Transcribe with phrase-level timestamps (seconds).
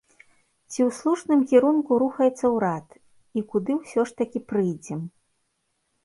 [0.71, 2.87] Ці ў слушным кірунку рухаецца ўрад,
[3.39, 5.05] і куды ўсё ж такі прыйдзем?